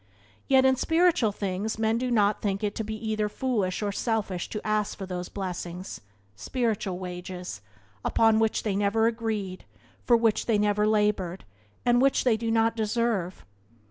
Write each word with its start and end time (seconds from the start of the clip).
Yet 0.47 0.65
in 0.65 0.77
spiritual 0.77 1.31
things 1.31 1.77
men 1.77 1.99
do 1.99 2.09
not 2.09 2.41
think 2.41 2.63
it 2.63 2.73
to 2.73 2.83
be 2.83 2.95
either 3.09 3.29
foolish 3.29 3.83
or 3.83 3.91
selfish 3.91 4.49
to 4.49 4.59
ask 4.67 4.97
for 4.97 5.05
those 5.05 5.29
blessings— 5.29 6.01
spiritual 6.35 6.97
wages— 6.97 7.61
upon 8.03 8.39
which 8.39 8.63
they 8.63 8.75
never 8.75 9.05
agreed, 9.05 9.63
for 10.03 10.17
which 10.17 10.47
they 10.47 10.57
never 10.57 10.87
laboured, 10.87 11.45
and 11.85 12.01
which 12.01 12.23
they 12.23 12.35
do 12.35 12.49
not 12.49 12.75
deserve. 12.75 13.45